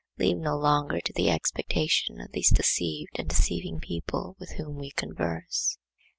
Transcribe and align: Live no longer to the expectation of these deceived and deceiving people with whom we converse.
Live 0.17 0.39
no 0.39 0.57
longer 0.57 0.99
to 0.99 1.13
the 1.13 1.29
expectation 1.29 2.19
of 2.19 2.31
these 2.31 2.49
deceived 2.49 3.19
and 3.19 3.29
deceiving 3.29 3.79
people 3.79 4.35
with 4.39 4.53
whom 4.53 4.79
we 4.79 4.89
converse. 4.89 5.77